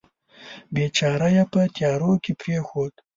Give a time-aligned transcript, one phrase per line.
[0.75, 2.93] بیچاره یې په تیارو کې پرېښود.